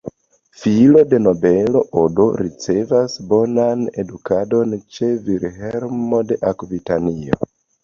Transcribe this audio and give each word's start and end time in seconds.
Filo 0.59 1.01
de 1.09 1.19
nobelo, 1.25 1.83
Odo 2.03 2.25
ricevas 2.41 3.19
bonan 3.35 3.85
edukadon 4.05 4.75
ĉe 4.97 5.13
Vilhelmo 5.31 6.25
de 6.33 6.43
Akvitanio. 6.55 7.43